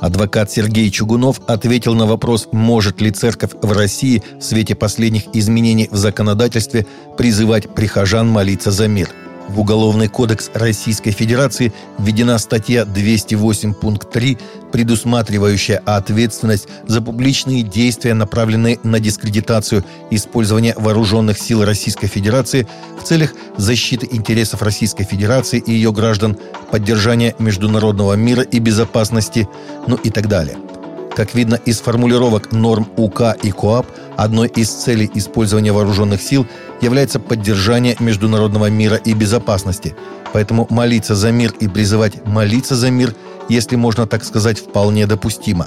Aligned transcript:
Адвокат 0.00 0.50
Сергей 0.50 0.90
Чугунов 0.90 1.40
ответил 1.46 1.94
на 1.94 2.06
вопрос, 2.06 2.48
может 2.52 3.00
ли 3.00 3.10
церковь 3.10 3.52
в 3.60 3.72
России 3.72 4.22
в 4.38 4.42
свете 4.42 4.74
последних 4.74 5.24
изменений 5.34 5.88
в 5.90 5.96
законодательстве 5.96 6.86
призывать 7.16 7.74
прихожан 7.74 8.28
молиться 8.28 8.70
за 8.70 8.88
мир– 8.88 9.10
в 9.48 9.60
Уголовный 9.60 10.08
кодекс 10.08 10.50
Российской 10.54 11.10
Федерации 11.10 11.72
введена 11.98 12.38
статья 12.38 12.84
208 12.84 13.74
пункт 13.74 14.10
3, 14.10 14.38
предусматривающая 14.72 15.82
ответственность 15.84 16.68
за 16.86 17.00
публичные 17.00 17.62
действия, 17.62 18.14
направленные 18.14 18.78
на 18.82 19.00
дискредитацию 19.00 19.84
использования 20.10 20.74
вооруженных 20.76 21.38
сил 21.38 21.64
Российской 21.64 22.06
Федерации 22.06 22.66
в 23.00 23.04
целях 23.04 23.32
защиты 23.56 24.08
интересов 24.10 24.62
Российской 24.62 25.04
Федерации 25.04 25.58
и 25.58 25.72
ее 25.72 25.92
граждан, 25.92 26.36
поддержания 26.70 27.34
международного 27.38 28.14
мира 28.14 28.42
и 28.42 28.58
безопасности, 28.58 29.48
ну 29.86 29.96
и 29.96 30.10
так 30.10 30.28
далее– 30.28 30.58
как 31.18 31.34
видно 31.34 31.56
из 31.56 31.80
формулировок 31.80 32.52
норм 32.52 32.86
УК 32.96 33.36
и 33.42 33.50
КОАП, 33.50 33.88
одной 34.16 34.46
из 34.46 34.70
целей 34.70 35.10
использования 35.14 35.72
вооруженных 35.72 36.22
сил 36.22 36.46
является 36.80 37.18
поддержание 37.18 37.96
международного 37.98 38.70
мира 38.70 38.94
и 38.94 39.14
безопасности. 39.14 39.96
Поэтому 40.32 40.68
молиться 40.70 41.16
за 41.16 41.32
мир 41.32 41.52
и 41.58 41.66
призывать 41.66 42.24
молиться 42.24 42.76
за 42.76 42.92
мир, 42.92 43.16
если 43.48 43.74
можно 43.74 44.06
так 44.06 44.22
сказать, 44.22 44.60
вполне 44.60 45.08
допустимо. 45.08 45.66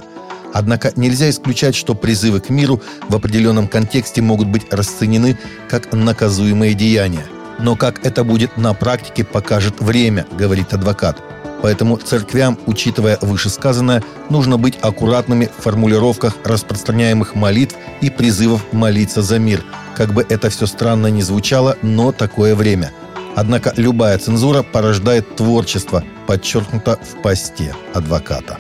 Однако 0.54 0.94
нельзя 0.96 1.30
исключать, 1.30 1.76
что 1.76 1.96
призывы 1.96 2.40
к 2.40 2.50
миру 2.50 2.82
в 3.10 3.16
определенном 3.18 3.68
контексте 3.68 4.22
могут 4.22 4.48
быть 4.48 4.72
расценены 4.72 5.38
как 5.68 5.92
наказуемые 5.92 6.76
деяния. 6.76 7.26
Но 7.60 7.76
как 7.76 8.06
это 8.06 8.24
будет 8.24 8.56
на 8.56 8.74
практике, 8.74 9.26
покажет 9.26 9.82
время, 9.82 10.26
говорит 10.32 10.74
адвокат. 10.74 11.22
Поэтому 11.62 11.98
церквям, 11.98 12.58
учитывая 12.66 13.18
вышесказанное, 13.22 14.04
нужно 14.30 14.58
быть 14.58 14.78
аккуратными 14.82 15.50
в 15.58 15.64
формулировках 15.64 16.38
распространяемых 16.44 17.36
молитв 17.36 17.76
и 18.02 18.10
призывов 18.10 18.62
молиться 18.72 19.22
за 19.22 19.40
мир. 19.40 19.64
Как 19.96 20.14
бы 20.14 20.26
это 20.28 20.50
все 20.50 20.66
странно 20.66 21.08
ни 21.08 21.22
звучало, 21.22 21.78
но 21.82 22.12
такое 22.12 22.56
время. 22.56 22.92
Однако 23.36 23.74
любая 23.78 24.18
цензура 24.18 24.64
порождает 24.64 25.36
творчество, 25.36 26.04
подчеркнуто 26.28 26.98
в 26.98 27.22
посте 27.22 27.76
адвоката. 27.94 28.58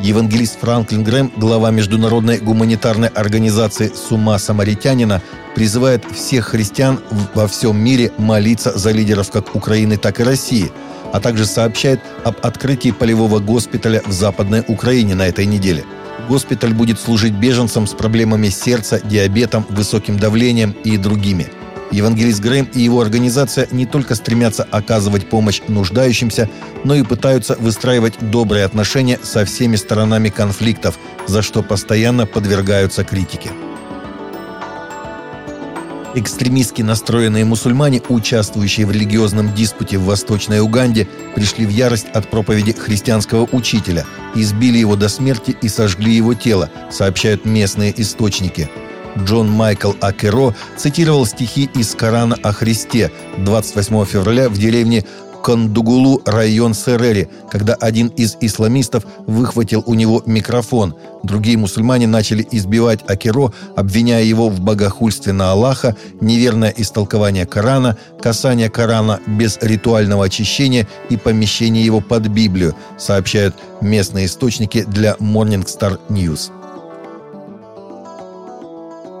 Евангелист 0.00 0.60
Франклин 0.60 1.02
Грэм, 1.02 1.32
глава 1.36 1.72
международной 1.72 2.38
гуманитарной 2.38 3.08
организации 3.08 3.90
«Сума 3.92 4.38
самаритянина», 4.38 5.22
призывает 5.56 6.04
всех 6.14 6.46
христиан 6.46 7.00
во 7.34 7.48
всем 7.48 7.76
мире 7.76 8.12
молиться 8.16 8.78
за 8.78 8.92
лидеров 8.92 9.30
как 9.32 9.56
Украины, 9.56 9.96
так 9.96 10.20
и 10.20 10.22
России, 10.22 10.70
а 11.12 11.18
также 11.18 11.46
сообщает 11.46 12.00
об 12.24 12.36
открытии 12.42 12.92
полевого 12.92 13.40
госпиталя 13.40 14.00
в 14.06 14.12
Западной 14.12 14.62
Украине 14.68 15.16
на 15.16 15.26
этой 15.26 15.46
неделе. 15.46 15.84
Госпиталь 16.28 16.74
будет 16.74 17.00
служить 17.00 17.34
беженцам 17.34 17.88
с 17.88 17.92
проблемами 17.92 18.50
сердца, 18.50 19.00
диабетом, 19.02 19.66
высоким 19.68 20.16
давлением 20.16 20.76
и 20.84 20.96
другими– 20.96 21.48
Евангелист 21.90 22.40
Грэм 22.40 22.68
и 22.74 22.80
его 22.80 23.00
организация 23.00 23.66
не 23.70 23.86
только 23.86 24.14
стремятся 24.14 24.66
оказывать 24.70 25.28
помощь 25.28 25.62
нуждающимся, 25.68 26.48
но 26.84 26.94
и 26.94 27.02
пытаются 27.02 27.56
выстраивать 27.58 28.14
добрые 28.20 28.64
отношения 28.64 29.18
со 29.22 29.44
всеми 29.44 29.76
сторонами 29.76 30.28
конфликтов, 30.28 30.98
за 31.26 31.42
что 31.42 31.62
постоянно 31.62 32.26
подвергаются 32.26 33.04
критике. 33.04 33.50
Экстремистски 36.14 36.82
настроенные 36.82 37.44
мусульмане, 37.44 38.02
участвующие 38.08 38.86
в 38.86 38.90
религиозном 38.90 39.54
диспуте 39.54 39.98
в 39.98 40.04
Восточной 40.04 40.60
Уганде, 40.60 41.06
пришли 41.34 41.64
в 41.64 41.70
ярость 41.70 42.06
от 42.12 42.28
проповеди 42.30 42.72
христианского 42.72 43.46
учителя, 43.52 44.04
избили 44.34 44.78
его 44.78 44.96
до 44.96 45.08
смерти 45.08 45.56
и 45.60 45.68
сожгли 45.68 46.12
его 46.12 46.34
тело, 46.34 46.70
сообщают 46.90 47.44
местные 47.44 47.94
источники– 48.00 48.68
Джон 49.24 49.50
Майкл 49.50 49.92
Акеро 50.00 50.54
цитировал 50.76 51.26
стихи 51.26 51.68
из 51.74 51.94
Корана 51.94 52.36
о 52.42 52.52
Христе 52.52 53.10
28 53.38 54.04
февраля 54.04 54.48
в 54.48 54.58
деревне 54.58 55.04
Кондугулу, 55.42 56.20
район 56.26 56.74
Серери, 56.74 57.28
когда 57.50 57.74
один 57.74 58.08
из 58.08 58.36
исламистов 58.40 59.04
выхватил 59.26 59.82
у 59.86 59.94
него 59.94 60.22
микрофон. 60.26 60.94
Другие 61.22 61.56
мусульмане 61.56 62.06
начали 62.06 62.46
избивать 62.50 63.00
Акеро, 63.08 63.52
обвиняя 63.76 64.22
его 64.22 64.50
в 64.50 64.60
богохульстве 64.60 65.32
на 65.32 65.52
Аллаха, 65.52 65.96
неверное 66.20 66.74
истолкование 66.76 67.46
Корана, 67.46 67.96
касание 68.20 68.68
Корана 68.68 69.20
без 69.26 69.58
ритуального 69.62 70.26
очищения 70.26 70.86
и 71.08 71.16
помещение 71.16 71.84
его 71.84 72.00
под 72.00 72.28
Библию, 72.28 72.74
сообщают 72.98 73.54
местные 73.80 74.26
источники 74.26 74.82
для 74.82 75.12
Morning 75.20 75.64
Star 75.64 75.98
News. 76.08 76.57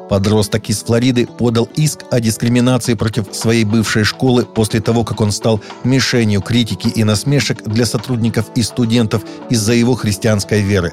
Подросток 0.08 0.70
из 0.70 0.82
Флориды 0.82 1.26
подал 1.26 1.68
иск 1.76 2.00
о 2.10 2.20
дискриминации 2.20 2.94
против 2.94 3.26
своей 3.32 3.64
бывшей 3.64 4.04
школы 4.04 4.44
после 4.44 4.80
того, 4.80 5.04
как 5.04 5.20
он 5.20 5.32
стал 5.32 5.60
мишенью 5.84 6.40
критики 6.40 6.88
и 6.88 7.04
насмешек 7.04 7.62
для 7.64 7.84
сотрудников 7.84 8.46
и 8.54 8.62
студентов 8.62 9.22
из-за 9.50 9.74
его 9.74 9.94
христианской 9.94 10.62
веры. 10.62 10.92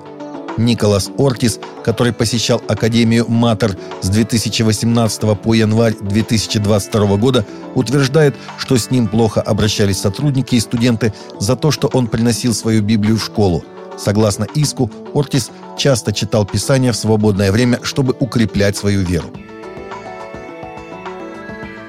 Николас 0.58 1.10
Ортис, 1.18 1.60
который 1.84 2.14
посещал 2.14 2.62
Академию 2.68 3.26
Матер 3.28 3.78
с 4.02 4.10
2018 4.10 5.40
по 5.40 5.54
январь 5.54 5.96
2022 6.00 7.18
года, 7.18 7.46
утверждает, 7.74 8.36
что 8.58 8.78
с 8.78 8.90
ним 8.90 9.08
плохо 9.08 9.42
обращались 9.42 10.00
сотрудники 10.00 10.56
и 10.56 10.60
студенты 10.60 11.14
за 11.40 11.56
то, 11.56 11.72
что 11.72 11.90
он 11.92 12.08
приносил 12.08 12.54
свою 12.54 12.82
Библию 12.82 13.18
в 13.18 13.24
школу– 13.24 13.64
Согласно 13.98 14.46
иску, 14.56 14.90
Ортис 15.14 15.52
часто 15.78 16.12
читал 16.14 16.46
Писание 16.46 16.92
в 16.92 16.98
свободное 16.98 17.52
время, 17.52 17.80
чтобы 17.84 18.16
укреплять 18.20 18.78
свою 18.78 19.02
веру. 19.02 19.30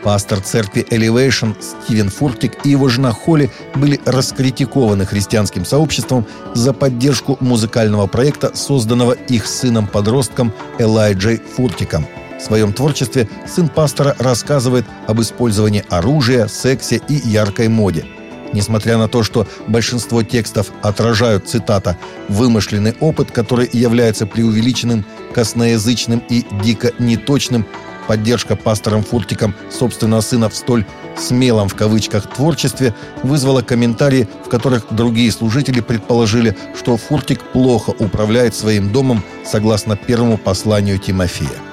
Пастор 0.04 0.40
церкви 0.40 0.86
Elevation 0.88 1.56
Стивен 1.60 2.10
Фуртик 2.10 2.64
и 2.64 2.70
его 2.70 2.88
жена 2.88 3.10
Холли 3.10 3.50
были 3.74 4.00
раскритикованы 4.04 5.04
христианским 5.04 5.64
сообществом 5.64 6.24
за 6.54 6.72
поддержку 6.72 7.36
музыкального 7.40 8.06
проекта, 8.06 8.54
созданного 8.54 9.14
их 9.14 9.48
сыном-подростком 9.48 10.52
Элайджей 10.78 11.38
Фуртиком. 11.38 12.06
В 12.38 12.42
своем 12.42 12.72
творчестве 12.72 13.28
сын 13.48 13.68
пастора 13.68 14.14
рассказывает 14.20 14.84
об 15.08 15.20
использовании 15.20 15.84
оружия, 15.88 16.46
сексе 16.46 17.02
и 17.08 17.14
яркой 17.14 17.66
моде– 17.66 18.04
Несмотря 18.52 18.96
на 18.98 19.08
то, 19.08 19.22
что 19.22 19.46
большинство 19.66 20.22
текстов 20.22 20.72
отражают, 20.82 21.48
цитата, 21.48 21.98
«вымышленный 22.28 22.94
опыт, 23.00 23.30
который 23.30 23.68
является 23.72 24.26
преувеличенным, 24.26 25.04
косноязычным 25.34 26.22
и 26.28 26.44
дико 26.62 26.92
неточным», 26.98 27.66
поддержка 28.06 28.56
пастором 28.56 29.02
Фуртиком 29.02 29.54
собственного 29.70 30.20
сына 30.20 30.48
в 30.48 30.54
столь 30.54 30.84
«смелом» 31.18 31.68
в 31.68 31.74
кавычках 31.74 32.32
творчестве 32.32 32.94
вызвала 33.22 33.62
комментарии, 33.62 34.28
в 34.44 34.48
которых 34.48 34.86
другие 34.90 35.32
служители 35.32 35.80
предположили, 35.80 36.56
что 36.78 36.96
Фуртик 36.96 37.42
плохо 37.52 37.90
управляет 37.90 38.54
своим 38.54 38.92
домом 38.92 39.24
согласно 39.44 39.96
первому 39.96 40.38
посланию 40.38 40.98
Тимофея. 40.98 41.65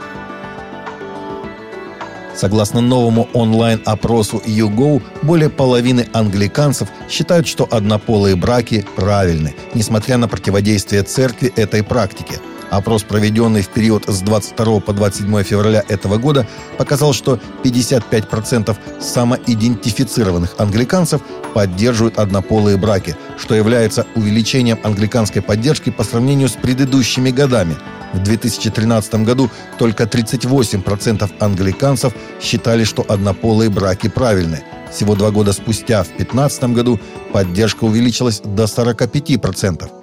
Согласно 2.36 2.82
новому 2.82 3.28
онлайн-опросу 3.34 4.42
YouGo, 4.46 5.02
более 5.22 5.50
половины 5.50 6.08
англиканцев 6.14 6.90
считают, 7.10 7.48
что 7.48 7.68
однополые 7.70 8.36
браки 8.36 8.86
правильны, 8.96 9.54
несмотря 9.74 10.18
на 10.18 10.28
противодействие 10.28 11.04
церкви 11.04 11.54
этой 11.56 11.84
практике. 11.84 12.40
Опрос, 12.74 13.04
проведенный 13.04 13.62
в 13.62 13.70
период 13.70 14.06
с 14.08 14.22
22 14.22 14.80
по 14.80 14.94
27 14.94 15.44
февраля 15.44 15.84
этого 15.88 16.18
года, 16.18 16.48
показал, 16.78 17.14
что 17.14 17.40
55% 17.64 18.76
самоидентифицированных 19.00 20.56
англиканцев 20.58 21.22
поддерживают 21.54 22.18
однополые 22.18 22.78
браки, 22.78 23.16
что 23.38 23.54
является 23.54 24.08
увеличением 24.16 24.80
англиканской 24.84 25.44
поддержки 25.44 25.92
по 25.92 26.04
сравнению 26.04 26.50
с 26.50 26.54
предыдущими 26.54 27.30
годами– 27.30 27.78
в 28.14 28.22
2013 28.22 29.16
году 29.26 29.50
только 29.80 30.04
38% 30.04 31.32
англиканцев 31.40 32.14
считали, 32.40 32.84
что 32.84 33.04
однополые 33.08 33.72
браки 33.72 34.08
правильны. 34.08 34.64
Всего 34.92 35.16
два 35.16 35.32
года 35.32 35.52
спустя, 35.52 36.04
в 36.04 36.08
2015 36.08 36.64
году, 36.76 37.00
поддержка 37.32 37.86
увеличилась 37.86 38.40
до 38.40 38.66
45%. 38.66 40.03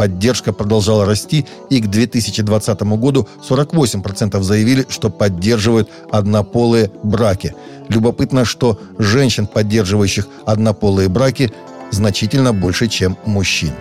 Поддержка 0.00 0.54
продолжала 0.54 1.04
расти, 1.04 1.44
и 1.68 1.78
к 1.78 1.88
2020 1.88 2.80
году 2.96 3.28
48% 3.46 4.40
заявили, 4.40 4.86
что 4.88 5.10
поддерживают 5.10 5.90
однополые 6.10 6.90
браки. 7.02 7.54
Любопытно, 7.90 8.46
что 8.46 8.80
женщин, 8.96 9.46
поддерживающих 9.46 10.26
однополые 10.46 11.10
браки, 11.10 11.52
значительно 11.90 12.54
больше, 12.54 12.88
чем 12.88 13.18
мужчин. 13.26 13.72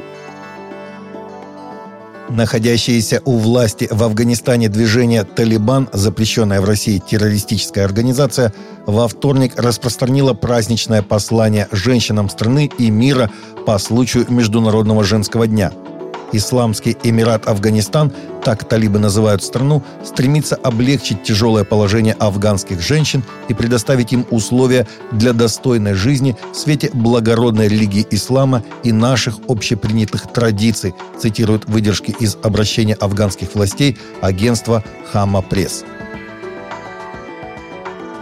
Находящееся 2.27 3.21
у 3.23 3.37
власти 3.37 3.87
в 3.89 4.03
Афганистане 4.03 4.67
движение 4.67 5.23
«Талибан», 5.23 5.87
запрещенная 5.93 6.59
в 6.59 6.65
России 6.65 6.99
террористическая 6.99 7.85
организация, 7.85 8.53
во 8.85 9.07
вторник 9.07 9.53
распространило 9.55 10.33
праздничное 10.33 11.01
послание 11.01 11.69
женщинам 11.71 12.27
страны 12.29 12.69
и 12.77 12.89
мира 12.89 13.31
по 13.65 13.77
случаю 13.77 14.25
Международного 14.27 15.05
женского 15.05 15.47
дня– 15.47 15.71
Исламский 16.31 16.97
Эмират 17.03 17.47
Афганистан, 17.47 18.11
так 18.43 18.67
талибы 18.67 18.99
называют 18.99 19.43
страну, 19.43 19.83
стремится 20.03 20.55
облегчить 20.55 21.23
тяжелое 21.23 21.63
положение 21.63 22.15
афганских 22.19 22.81
женщин 22.81 23.23
и 23.47 23.53
предоставить 23.53 24.13
им 24.13 24.25
условия 24.29 24.87
для 25.11 25.33
достойной 25.33 25.93
жизни 25.93 26.37
в 26.53 26.55
свете 26.55 26.89
благородной 26.93 27.67
религии 27.67 28.07
ислама 28.11 28.63
и 28.83 28.91
наших 28.91 29.39
общепринятых 29.47 30.31
традиций, 30.31 30.93
цитируют 31.19 31.65
выдержки 31.65 32.15
из 32.19 32.37
обращения 32.41 32.95
афганских 32.95 33.55
властей 33.55 33.97
агентства 34.21 34.83
«Хама 35.11 35.41
Пресс». 35.41 35.83